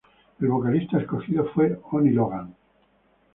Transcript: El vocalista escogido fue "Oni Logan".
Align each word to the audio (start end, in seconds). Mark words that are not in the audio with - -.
El 0.39 0.47
vocalista 0.47 0.97
escogido 0.97 1.45
fue 1.53 1.79
"Oni 1.91 2.09
Logan". 2.09 2.55